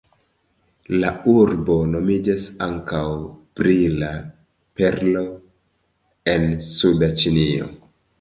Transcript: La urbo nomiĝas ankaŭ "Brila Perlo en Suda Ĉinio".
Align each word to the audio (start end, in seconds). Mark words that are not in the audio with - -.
La 1.01 1.09
urbo 1.33 1.75
nomiĝas 1.89 2.47
ankaŭ 2.67 3.01
"Brila 3.61 4.09
Perlo 4.81 5.23
en 6.35 6.49
Suda 6.69 7.11
Ĉinio". 7.25 7.69